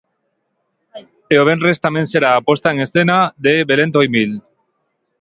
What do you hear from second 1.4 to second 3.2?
o venres tamén será a posta en escena